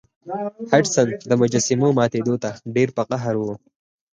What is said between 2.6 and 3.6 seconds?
ډیر په قهر و.